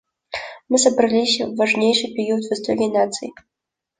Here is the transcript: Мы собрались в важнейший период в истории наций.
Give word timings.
Мы 0.67 0.79
собрались 0.79 1.39
в 1.41 1.55
важнейший 1.57 2.11
период 2.15 2.41
в 2.41 2.51
истории 2.51 2.91
наций. 2.91 3.31